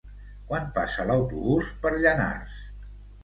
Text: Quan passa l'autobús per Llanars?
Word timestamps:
Quan 0.51 0.63
passa 0.77 1.05
l'autobús 1.09 1.69
per 1.83 1.91
Llanars? 1.99 2.57